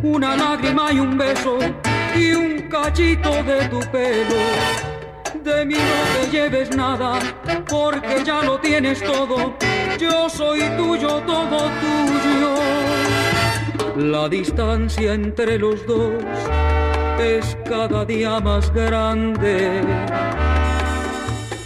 una 0.02 0.34
lágrima 0.34 0.90
y 0.94 0.98
un 0.98 1.18
beso 1.18 1.58
y 2.16 2.32
un 2.32 2.62
cachito 2.70 3.30
de 3.42 3.68
tu 3.68 3.80
pelo. 3.92 4.40
De 5.44 5.66
mí 5.66 5.74
no 5.74 6.00
te 6.14 6.30
lleves 6.30 6.74
nada, 6.74 7.18
porque 7.68 8.24
ya 8.24 8.42
lo 8.44 8.58
tienes 8.60 9.02
todo. 9.02 9.58
Yo 9.98 10.30
soy 10.30 10.60
tuyo, 10.78 11.20
todo 11.26 11.70
tuyo. 11.82 12.54
La 13.96 14.26
distancia 14.30 15.12
entre 15.12 15.58
los 15.58 15.86
dos 15.86 16.14
es 17.20 17.58
cada 17.68 18.06
día 18.06 18.40
más 18.40 18.72
grande. 18.72 19.82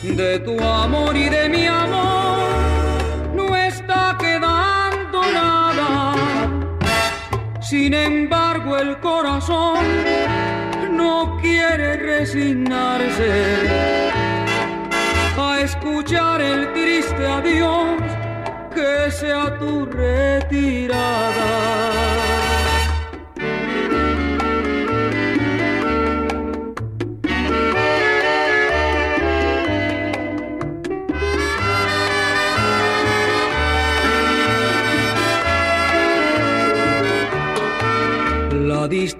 De 0.02 0.40
tu 0.40 0.60
amor 0.60 1.16
y 1.16 1.28
de 1.28 1.48
mi 1.48 1.66
amor 1.68 2.23
Sin 7.74 7.92
embargo, 7.92 8.78
el 8.78 9.00
corazón 9.00 9.84
no 10.92 11.36
quiere 11.42 11.96
resignarse 11.96 13.32
a 15.36 15.60
escuchar 15.60 16.40
el 16.40 16.72
triste 16.72 17.26
adiós 17.26 18.00
que 18.72 19.10
sea 19.10 19.58
tu 19.58 19.86
retirada. 19.86 21.34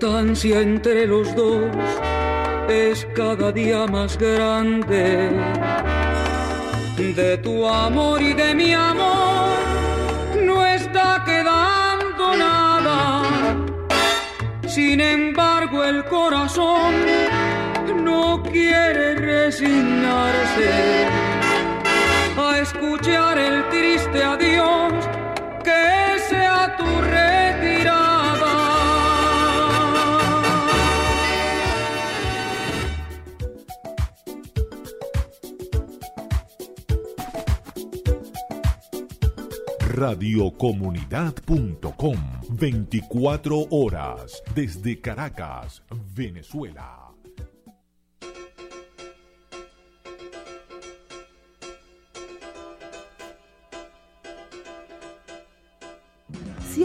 Distancia 0.05 0.61
entre 0.61 1.07
los 1.07 1.35
dos 1.35 1.71
es 2.69 3.07
cada 3.17 3.51
día 3.53 3.87
más 3.87 4.19
grande. 4.19 5.31
De 6.99 7.39
tu 7.39 7.67
amor 7.67 8.21
y 8.21 8.35
de 8.35 8.55
mi 8.55 8.75
amor 8.75 9.57
no 10.45 10.67
está 10.67 11.23
quedando 11.25 12.37
nada. 12.37 13.23
Sin 14.67 15.01
embargo, 15.01 15.83
el 15.85 16.05
corazón 16.05 16.95
no 18.05 18.43
quiere 18.43 19.15
resignarse 19.15 20.71
a 22.37 22.59
escuchar 22.59 23.39
el 23.39 23.67
triste 23.71 24.23
radiocomunidad.com 40.05 42.17
24 42.51 43.69
horas 43.71 44.43
desde 44.55 44.97
Caracas, 44.97 45.83
Venezuela. 45.91 47.04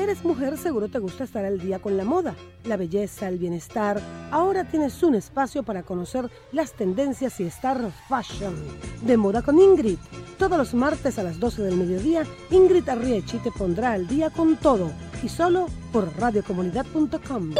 Eres 0.09 0.25
mujer, 0.25 0.57
seguro 0.57 0.87
te 0.87 0.97
gusta 0.97 1.23
estar 1.23 1.45
al 1.45 1.59
día 1.59 1.77
con 1.77 1.95
la 1.95 2.03
moda, 2.03 2.33
la 2.63 2.77
belleza, 2.77 3.27
el 3.27 3.37
bienestar. 3.37 4.01
Ahora 4.31 4.63
tienes 4.63 5.03
un 5.03 5.13
espacio 5.13 5.61
para 5.61 5.83
conocer 5.83 6.31
las 6.51 6.73
tendencias 6.73 7.39
y 7.39 7.43
estar 7.43 7.77
fashion. 8.07 8.55
De 9.03 9.17
moda 9.17 9.43
con 9.43 9.59
Ingrid. 9.59 9.99
Todos 10.39 10.57
los 10.57 10.73
martes 10.73 11.19
a 11.19 11.23
las 11.23 11.39
12 11.39 11.61
del 11.61 11.75
mediodía, 11.75 12.23
Ingrid 12.49 12.89
Arriechi 12.89 13.37
te 13.37 13.51
pondrá 13.51 13.91
al 13.91 14.07
día 14.07 14.31
con 14.31 14.57
todo 14.57 14.91
y 15.21 15.29
solo 15.29 15.67
por 15.93 16.11
radiocomunidad.com. 16.17 17.53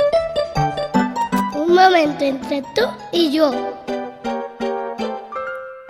Un 1.56 1.76
momento 1.76 2.24
entre 2.24 2.64
tú 2.74 2.82
y 3.12 3.32
yo. 3.32 3.52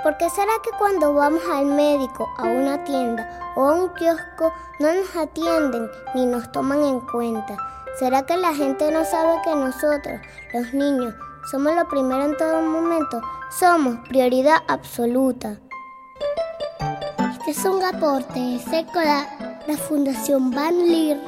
¿Por 0.03 0.17
qué 0.17 0.29
será 0.29 0.51
que 0.61 0.71
cuando 0.77 1.13
vamos 1.13 1.41
al 1.49 1.67
médico, 1.67 2.27
a 2.37 2.43
una 2.43 2.83
tienda 2.83 3.48
o 3.59 3.67
a 3.67 3.73
un 3.73 3.89
kiosco 3.89 4.53
no 4.79 4.93
nos 4.93 5.13
atienden 5.17 5.89
ni 6.15 6.25
nos 6.25 6.49
toman 6.53 6.81
en 6.81 7.01
cuenta? 7.01 7.57
¿Será 7.99 8.25
que 8.25 8.37
la 8.37 8.55
gente 8.55 8.89
no 8.89 9.03
sabe 9.03 9.41
que 9.43 9.53
nosotros, 9.53 10.21
los 10.53 10.73
niños, 10.73 11.13
somos 11.51 11.75
lo 11.75 11.85
primero 11.89 12.23
en 12.23 12.37
todo 12.37 12.61
momento? 12.61 13.21
Somos 13.59 14.07
prioridad 14.07 14.59
absoluta. 14.69 15.59
Este 17.33 17.51
es 17.51 17.65
un 17.65 17.83
aporte 17.83 18.39
de 18.39 18.59
SECOLA, 18.59 19.59
la 19.67 19.77
Fundación 19.77 20.51
Van 20.51 20.77
Leer 20.87 21.19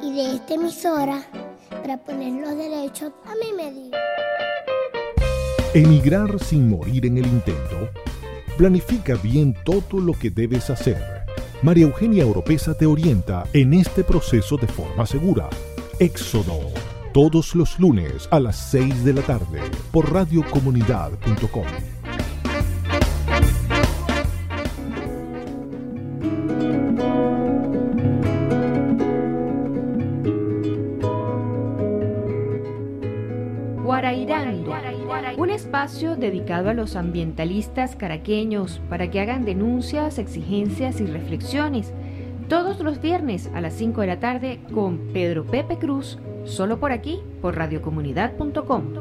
y 0.00 0.14
de 0.14 0.36
esta 0.36 0.54
emisora 0.54 1.22
para 1.82 1.98
poner 1.98 2.32
los 2.40 2.56
derechos 2.56 3.12
a 3.26 3.34
mi 3.34 3.52
medida. 3.52 3.98
Emigrar 5.74 6.38
sin 6.42 6.70
morir 6.70 7.04
en 7.04 7.18
el 7.18 7.26
intento 7.26 7.90
Planifica 8.56 9.16
bien 9.16 9.52
todo 9.64 10.00
lo 10.00 10.12
que 10.12 10.30
debes 10.30 10.70
hacer. 10.70 11.13
María 11.62 11.84
Eugenia 11.84 12.26
Oropesa 12.26 12.74
te 12.74 12.86
orienta 12.86 13.44
en 13.52 13.74
este 13.74 14.04
proceso 14.04 14.56
de 14.56 14.66
forma 14.66 15.06
segura. 15.06 15.48
Éxodo, 15.98 16.58
todos 17.12 17.54
los 17.54 17.78
lunes 17.78 18.28
a 18.30 18.40
las 18.40 18.56
6 18.70 19.04
de 19.04 19.14
la 19.14 19.22
tarde 19.22 19.60
por 19.90 20.12
radiocomunidad.com. 20.12 21.93
dedicado 36.02 36.70
a 36.70 36.74
los 36.74 36.96
ambientalistas 36.96 37.94
caraqueños 37.94 38.80
para 38.88 39.10
que 39.10 39.20
hagan 39.20 39.44
denuncias, 39.44 40.18
exigencias 40.18 41.00
y 41.00 41.06
reflexiones. 41.06 41.92
Todos 42.48 42.80
los 42.80 43.00
viernes 43.00 43.48
a 43.54 43.60
las 43.60 43.74
5 43.74 44.00
de 44.00 44.06
la 44.08 44.20
tarde 44.20 44.60
con 44.72 44.98
Pedro 45.12 45.44
Pepe 45.44 45.78
Cruz, 45.78 46.18
solo 46.44 46.78
por 46.80 46.90
aquí, 46.92 47.20
por 47.40 47.56
radiocomunidad.com. 47.56 48.94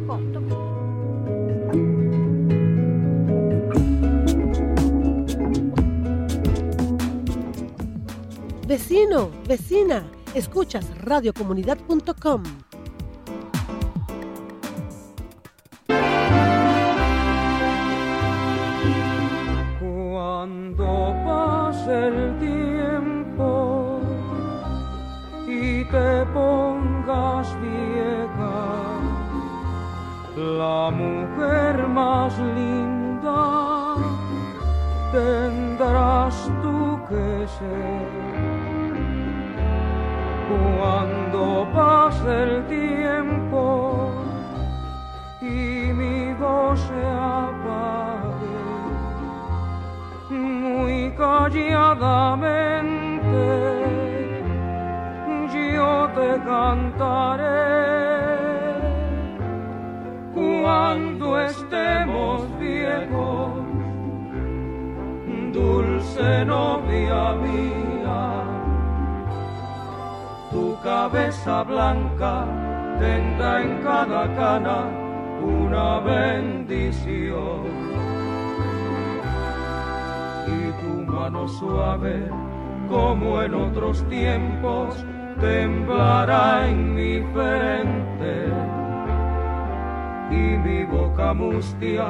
Vecino, 8.67 9.31
vecina, 9.47 10.03
escuchas 10.35 10.87
radiocomunidad.com. 10.99 12.43
calladamente 51.73 53.43
yo 55.73 55.91
te 56.17 56.29
cantaré. 56.45 57.73
Cuando 60.33 61.25
estemos 61.41 62.35
viejos, 62.59 63.53
dulce 65.51 66.45
novia 66.45 67.33
mía, 67.45 68.21
tu 70.51 70.77
cabeza 70.83 71.63
blanca 71.63 72.45
tendrá 72.99 73.63
en 73.63 73.81
cada 73.83 74.23
cana 74.35 74.79
una 75.41 75.99
bendición 75.99 78.12
mano 81.23 81.47
suave, 81.47 82.29
como 82.89 83.41
en 83.41 83.53
otros 83.53 84.03
tiempos, 84.09 85.05
temblará 85.39 86.67
en 86.67 86.95
mi 86.95 87.21
frente. 87.33 88.33
Y 90.29 90.57
mi 90.65 90.83
boca 90.83 91.33
mustia, 91.33 92.07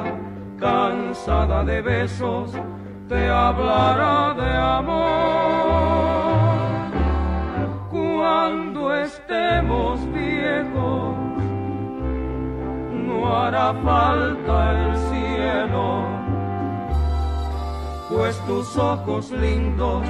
cansada 0.58 1.62
de 1.64 1.80
besos, 1.80 2.54
te 3.08 3.30
hablará 3.30 4.34
de 4.34 4.50
amor. 4.80 5.04
Cuando 7.90 8.96
estemos 8.96 10.00
viejos, 10.12 11.14
no 13.06 13.36
hará 13.36 13.72
falta 13.74 14.72
el 14.72 14.96
cielo 15.08 16.03
pues 18.14 18.38
tus 18.46 18.76
ojos 18.76 19.30
lindos, 19.32 20.06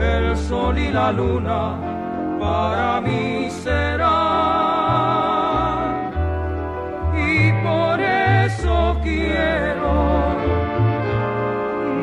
el 0.00 0.36
sol 0.36 0.78
y 0.78 0.92
la 0.92 1.10
luna, 1.10 1.74
para 2.38 3.00
mí 3.00 3.50
serán. 3.50 4.10
Y 7.16 7.52
por 7.64 8.00
eso 8.00 8.96
quiero, 9.02 10.36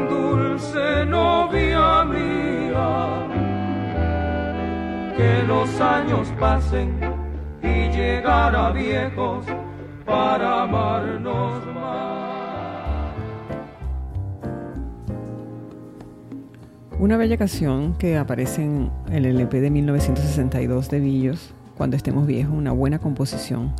dulce 0.09 1.05
novia 1.05 2.03
mía, 2.03 3.07
que 5.15 5.43
los 5.47 5.79
años 5.79 6.27
pasen 6.37 6.99
y 7.63 7.89
llegar 7.89 8.73
viejos 8.73 9.45
para 10.05 10.63
amarnos 10.63 11.76
Una 16.99 17.15
bella 17.15 17.37
canción 17.37 17.93
que 17.93 18.17
aparece 18.17 18.63
en 18.63 18.89
el 19.11 19.27
LP 19.27 19.61
de 19.61 19.69
1962 19.69 20.89
de 20.89 20.99
Villos, 20.99 21.53
Cuando 21.77 21.95
estemos 21.95 22.25
viejos, 22.25 22.55
una 22.55 22.71
buena 22.71 22.97
composición, 22.97 23.71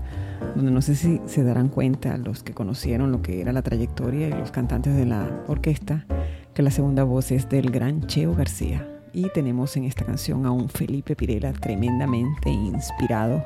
donde 0.56 0.70
no 0.70 0.84
sé 0.84 0.94
si 0.94 1.20
se 1.26 1.44
darán 1.44 1.70
cuenta 1.70 2.16
los 2.18 2.44
que 2.44 2.54
conocieron 2.54 3.12
lo 3.12 3.24
que 3.24 3.42
era 3.42 3.52
la 3.54 3.64
trayectoria 3.64 4.28
y 4.28 4.34
los 4.34 4.52
cantantes 4.52 4.96
de 4.96 5.08
la 5.08 5.28
orquesta, 5.48 6.06
que 6.54 6.62
la 6.62 6.70
segunda 6.70 7.04
voz 7.04 7.32
es 7.32 7.50
del 7.50 7.72
gran 7.72 8.06
Cheo 8.06 8.36
García. 8.36 8.88
Y 9.14 9.30
tenemos 9.30 9.76
en 9.78 9.86
esta 9.86 10.06
canción 10.06 10.46
a 10.46 10.52
un 10.52 10.70
Felipe 10.70 11.16
Pirela 11.16 11.54
tremendamente 11.54 12.52
inspirado, 12.52 13.44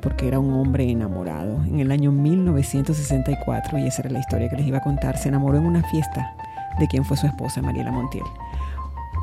porque 0.00 0.28
era 0.28 0.38
un 0.38 0.52
hombre 0.52 0.88
enamorado. 0.88 1.64
En 1.64 1.80
el 1.80 1.90
año 1.90 2.12
1964, 2.12 3.80
y 3.80 3.88
esa 3.88 4.02
era 4.02 4.10
la 4.10 4.20
historia 4.20 4.48
que 4.48 4.58
les 4.58 4.66
iba 4.68 4.78
a 4.78 4.82
contar, 4.82 5.18
se 5.18 5.28
enamoró 5.28 5.58
en 5.58 5.66
una 5.66 5.82
fiesta 5.90 6.36
de 6.78 6.86
quien 6.86 7.04
fue 7.04 7.16
su 7.16 7.26
esposa, 7.26 7.62
Mariela 7.62 7.90
Montiel. 7.90 8.24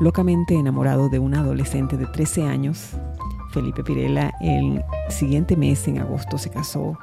Locamente 0.00 0.54
enamorado 0.54 1.10
de 1.10 1.18
una 1.18 1.40
adolescente 1.40 1.98
de 1.98 2.06
13 2.06 2.44
años, 2.44 2.92
Felipe 3.50 3.84
Pirela 3.84 4.32
el 4.40 4.82
siguiente 5.10 5.56
mes, 5.56 5.86
en 5.88 5.98
agosto, 5.98 6.38
se 6.38 6.48
casó 6.48 6.98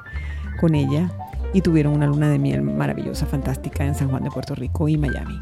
con 0.60 0.74
ella 0.74 1.08
y 1.54 1.60
tuvieron 1.60 1.94
una 1.94 2.08
luna 2.08 2.28
de 2.28 2.40
miel 2.40 2.62
maravillosa, 2.62 3.24
fantástica 3.24 3.84
en 3.84 3.94
San 3.94 4.08
Juan 4.08 4.24
de 4.24 4.32
Puerto 4.32 4.56
Rico 4.56 4.88
y 4.88 4.98
Miami. 4.98 5.38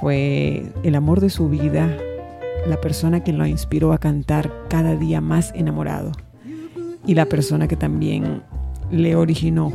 Fue 0.00 0.72
el 0.84 0.94
amor 0.94 1.20
de 1.20 1.28
su 1.28 1.48
vida 1.48 1.90
la 2.68 2.80
persona 2.80 3.24
que 3.24 3.32
lo 3.32 3.44
inspiró 3.44 3.92
a 3.92 3.98
cantar 3.98 4.52
cada 4.68 4.94
día 4.94 5.20
más 5.20 5.52
enamorado 5.56 6.12
y 7.04 7.14
la 7.14 7.26
persona 7.26 7.66
que 7.66 7.76
también 7.76 8.42
le 8.92 9.16
originó 9.16 9.72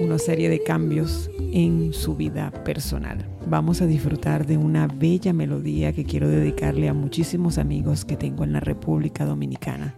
una 0.00 0.18
serie 0.18 0.48
de 0.48 0.62
cambios 0.62 1.30
en 1.52 1.92
su 1.92 2.16
vida 2.16 2.50
personal. 2.64 3.26
Vamos 3.46 3.80
a 3.82 3.86
disfrutar 3.86 4.46
de 4.46 4.56
una 4.56 4.86
bella 4.86 5.32
melodía 5.32 5.92
que 5.92 6.04
quiero 6.04 6.28
dedicarle 6.28 6.88
a 6.88 6.94
muchísimos 6.94 7.58
amigos 7.58 8.04
que 8.04 8.16
tengo 8.16 8.44
en 8.44 8.52
la 8.52 8.60
República 8.60 9.24
Dominicana, 9.24 9.94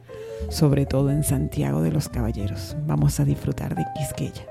sobre 0.51 0.87
todo 0.87 1.11
en 1.11 1.25
Santiago 1.25 1.83
de 1.83 1.93
los 1.93 2.09
Caballeros. 2.09 2.77
Vamos 2.87 3.21
a 3.21 3.25
disfrutar 3.25 3.75
de 3.75 3.85
Quisqueya. 3.97 4.47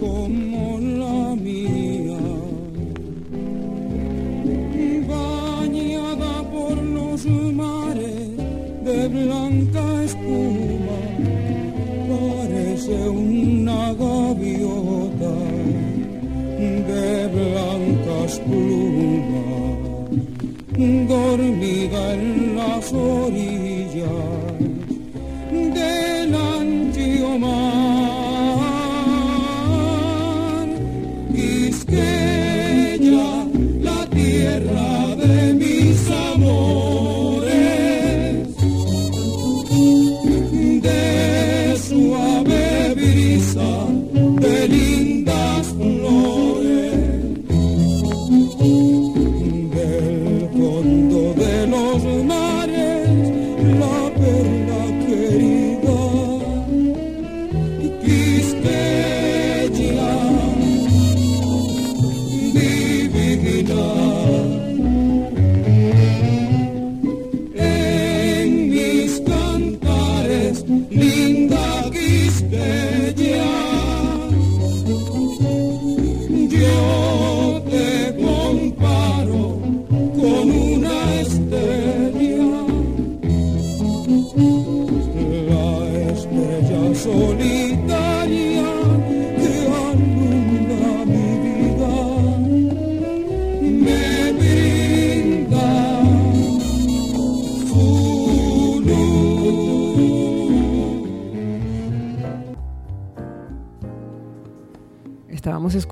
blanca 0.00 0.49
blancas 18.30 18.38
plumas 18.38 19.80
dormida 21.08 22.14
en 22.14 22.56
las 22.56 22.92
orillas 22.92 24.49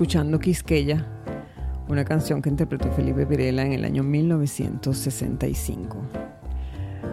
escuchando 0.08 0.40
Quisqueya, 0.40 1.04
una 1.86 2.02
canción 2.02 2.40
que 2.40 2.48
interpretó 2.48 2.90
Felipe 2.92 3.26
Pirela 3.26 3.60
en 3.60 3.74
el 3.74 3.84
año 3.84 4.02
1965. 4.02 5.98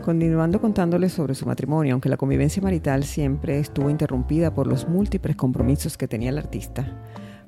Continuando 0.01 0.61
contándoles 0.61 1.11
sobre 1.11 1.35
su 1.35 1.45
matrimonio, 1.45 1.91
aunque 1.91 2.07
la 2.07 2.15
convivencia 2.15 2.63
marital 2.63 3.03
siempre 3.03 3.59
estuvo 3.59 3.89
interrumpida 3.89 4.53
por 4.53 4.65
los 4.65 4.87
múltiples 4.87 5.35
compromisos 5.35 5.97
que 5.97 6.07
tenía 6.07 6.29
el 6.29 6.37
artista, 6.37 6.87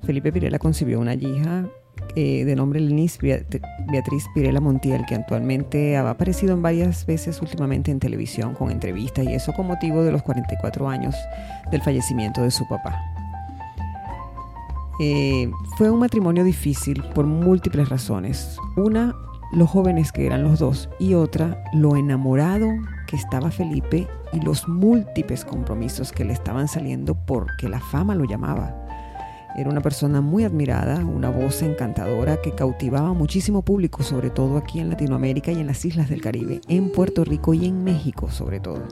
Felipe 0.03 0.33
Pirela 0.33 0.59
concibió 0.59 0.99
una 0.99 1.13
hija 1.13 1.69
eh, 2.17 2.43
de 2.43 2.55
nombre 2.57 2.81
Lenis 2.81 3.17
Beatriz 3.17 4.25
Pirela 4.35 4.59
Montiel, 4.59 5.05
que 5.05 5.15
actualmente 5.15 5.95
ha 5.95 6.09
aparecido 6.09 6.55
en 6.55 6.61
varias 6.61 7.05
veces 7.05 7.41
últimamente 7.41 7.89
en 7.89 8.01
televisión 8.01 8.53
con 8.53 8.69
entrevistas 8.69 9.23
y 9.23 9.33
eso 9.33 9.53
con 9.53 9.67
motivo 9.67 10.03
de 10.03 10.11
los 10.11 10.23
44 10.23 10.89
años 10.89 11.15
del 11.71 11.81
fallecimiento 11.81 12.41
de 12.41 12.51
su 12.51 12.67
papá. 12.67 13.16
Eh, 14.99 15.51
fue 15.77 15.91
un 15.91 15.99
matrimonio 15.99 16.43
difícil 16.43 17.03
por 17.13 17.25
múltiples 17.25 17.89
razones. 17.89 18.57
Una, 18.75 19.15
los 19.51 19.69
jóvenes 19.69 20.11
que 20.11 20.25
eran 20.25 20.43
los 20.43 20.59
dos 20.59 20.89
y 20.99 21.13
otra, 21.13 21.63
lo 21.73 21.95
enamorado 21.95 22.67
que 23.07 23.15
estaba 23.15 23.51
Felipe 23.51 24.07
y 24.33 24.41
los 24.41 24.67
múltiples 24.67 25.45
compromisos 25.45 26.11
que 26.11 26.25
le 26.25 26.33
estaban 26.33 26.67
saliendo 26.67 27.15
porque 27.15 27.69
la 27.69 27.79
fama 27.79 28.15
lo 28.15 28.25
llamaba. 28.25 28.75
Era 29.55 29.69
una 29.69 29.81
persona 29.81 30.21
muy 30.21 30.43
admirada, 30.43 31.03
una 31.03 31.29
voz 31.29 31.61
encantadora 31.63 32.41
que 32.41 32.51
cautivaba 32.51 33.13
muchísimo 33.13 33.63
público, 33.63 34.03
sobre 34.03 34.29
todo 34.29 34.57
aquí 34.57 34.79
en 34.79 34.89
Latinoamérica 34.89 35.51
y 35.51 35.59
en 35.59 35.67
las 35.67 35.83
islas 35.85 36.09
del 36.09 36.21
Caribe, 36.21 36.61
en 36.67 36.91
Puerto 36.91 37.23
Rico 37.23 37.53
y 37.53 37.65
en 37.65 37.83
México 37.83 38.29
sobre 38.29 38.59
todo. 38.59 38.83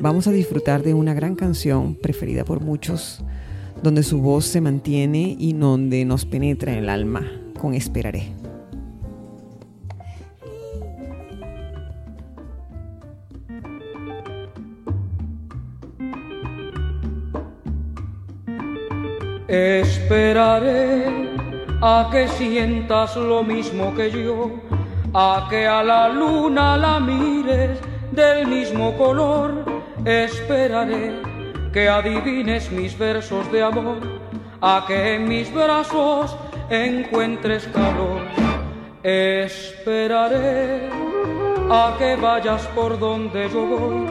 Vamos 0.00 0.26
a 0.26 0.32
disfrutar 0.32 0.82
de 0.82 0.94
una 0.94 1.14
gran 1.14 1.34
canción 1.34 1.94
preferida 1.94 2.44
por 2.44 2.60
muchos 2.60 3.24
donde 3.82 4.02
su 4.02 4.20
voz 4.20 4.44
se 4.44 4.60
mantiene 4.60 5.36
y 5.38 5.52
donde 5.52 6.04
nos 6.04 6.24
penetra 6.24 6.72
en 6.72 6.78
el 6.78 6.88
alma 6.88 7.22
con 7.58 7.74
Esperaré. 7.74 8.32
Esperaré 19.48 21.06
a 21.80 22.08
que 22.12 22.28
sientas 22.28 23.16
lo 23.16 23.42
mismo 23.42 23.94
que 23.94 24.10
yo, 24.10 24.50
a 25.14 25.46
que 25.48 25.66
a 25.66 25.82
la 25.82 26.08
luna 26.10 26.76
la 26.76 27.00
mires 27.00 27.78
del 28.12 28.46
mismo 28.46 28.96
color. 28.98 29.64
Esperaré 30.04 31.27
que 31.78 31.88
adivines 31.88 32.72
mis 32.72 32.98
versos 32.98 33.52
de 33.52 33.62
amor, 33.62 34.00
a 34.60 34.84
que 34.84 35.14
en 35.14 35.28
mis 35.28 35.48
brazos 35.54 36.36
encuentres 36.68 37.68
calor. 37.68 38.22
Esperaré 39.04 40.88
a 41.70 41.94
que 41.96 42.16
vayas 42.16 42.66
por 42.74 42.98
donde 42.98 43.48
yo 43.50 43.64
voy, 43.64 44.06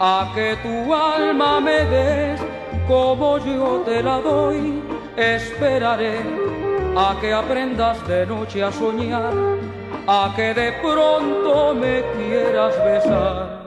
a 0.00 0.32
que 0.34 0.56
tu 0.64 0.94
alma 0.94 1.60
me 1.60 1.84
des 1.84 2.40
como 2.88 3.36
yo 3.44 3.82
te 3.84 4.02
la 4.02 4.18
doy. 4.20 4.80
Esperaré 5.18 6.20
a 6.96 7.14
que 7.20 7.30
aprendas 7.30 7.98
de 8.08 8.24
noche 8.24 8.62
a 8.62 8.72
soñar, 8.72 9.34
a 10.06 10.32
que 10.34 10.54
de 10.54 10.72
pronto 10.80 11.74
me 11.74 12.02
quieras 12.16 12.74
besar. 12.82 13.66